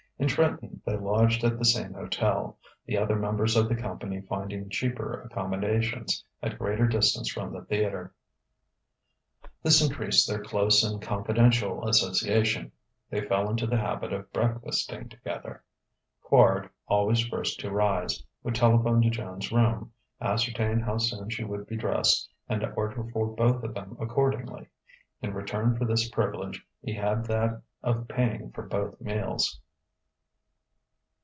In 0.19 0.27
Trenton 0.27 0.83
they 0.85 0.95
lodged 0.97 1.43
at 1.43 1.57
the 1.57 1.65
same 1.65 1.95
hotel, 1.95 2.59
the 2.85 2.95
other 2.95 3.15
members 3.15 3.55
of 3.57 3.67
the 3.67 3.75
company 3.75 4.21
finding 4.21 4.69
cheaper 4.69 5.19
accommodations 5.23 6.23
at 6.43 6.59
greater 6.59 6.85
distance 6.85 7.27
from 7.27 7.51
the 7.51 7.65
theatre. 7.65 8.13
This 9.63 9.81
increased 9.81 10.29
their 10.29 10.43
close 10.43 10.83
and 10.83 11.01
confidential 11.01 11.87
association. 11.89 12.71
They 13.09 13.21
fell 13.25 13.49
into 13.49 13.65
the 13.65 13.79
habit 13.79 14.13
of 14.13 14.31
breakfasting 14.31 15.09
together. 15.09 15.63
Quard, 16.23 16.69
always 16.87 17.25
first 17.25 17.59
to 17.61 17.71
rise, 17.71 18.21
would 18.43 18.53
telephone 18.53 19.01
to 19.01 19.09
Joan's 19.09 19.51
room, 19.51 19.91
ascertain 20.21 20.81
how 20.81 20.99
soon 20.99 21.31
she 21.31 21.43
would 21.43 21.65
be 21.65 21.77
dressed, 21.77 22.29
and 22.47 22.63
order 22.77 23.05
for 23.11 23.25
both 23.25 23.63
of 23.63 23.73
them 23.73 23.97
accordingly. 23.99 24.67
In 25.23 25.33
return 25.33 25.75
for 25.75 25.85
this 25.85 26.07
privilege 26.09 26.63
he 26.79 26.93
had 26.93 27.25
that 27.25 27.63
of 27.81 28.07
paying 28.07 28.51
for 28.51 28.61
both 28.61 29.01
meals. 29.01 29.59